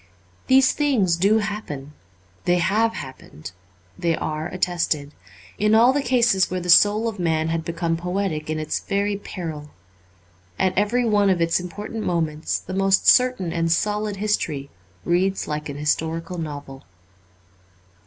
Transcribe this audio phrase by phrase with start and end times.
[0.47, 1.93] These things do happen;
[2.45, 3.51] they have happened;
[3.99, 5.11] they are attested,
[5.59, 9.15] in all the cases where the soul of man had become poetic in its very
[9.15, 9.69] peril.
[10.57, 14.71] At every one of its important moments the most certain and solid history
[15.05, 16.83] reads like an historical novel.